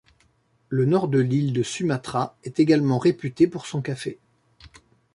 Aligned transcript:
Le 0.69 0.85
nord 0.85 1.09
de 1.09 1.19
l'île 1.19 1.53
de 1.53 1.61
Sumatra 1.61 2.35
est 2.43 2.59
également 2.59 2.97
réputé 2.97 3.45
pour 3.45 3.67
son 3.67 3.83
café. 3.83 4.17